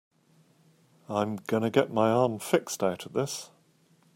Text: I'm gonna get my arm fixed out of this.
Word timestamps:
I'm 1.07 1.35
gonna 1.35 1.69
get 1.69 1.93
my 1.93 2.09
arm 2.09 2.39
fixed 2.39 2.81
out 2.81 3.05
of 3.05 3.13
this. 3.13 3.51